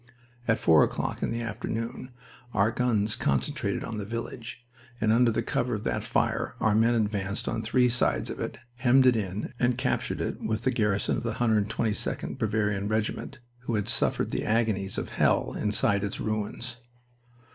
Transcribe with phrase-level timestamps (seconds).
[0.47, 2.09] At four o'clock in the afternoon
[2.55, 4.65] our guns concentrated on the village,
[4.99, 8.57] and under the cover of that fire our men advanced on three sides of it,
[8.77, 13.75] hemmed it in, and captured it with the garrison of the 122d Bavarian Regiment, who
[13.75, 16.77] had suffered the agonies of hell inside its ruins.